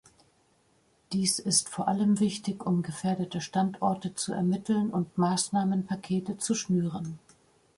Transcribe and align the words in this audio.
Dies 1.13 1.37
ist 1.37 1.69
vor 1.69 1.87
allem 1.87 2.19
wichtig, 2.19 2.65
um 2.65 2.81
gefährdete 2.81 3.39
Standorte 3.39 4.15
zu 4.15 4.33
ermitteln 4.33 4.89
und 4.89 5.15
Maßnahmenpakete 5.19 6.39
zu 6.39 6.55
schnüren. 6.55 7.19